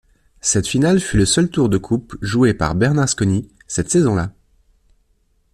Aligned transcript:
Cette 0.39 0.65
finale 0.65 0.99
fut 0.99 1.17
le 1.17 1.27
seul 1.27 1.47
tour 1.51 1.69
de 1.69 1.77
Coupe 1.77 2.17
joué 2.23 2.55
par 2.55 2.73
Bernasconi 2.73 3.51
cette 3.67 3.91
saison-là. 3.91 4.33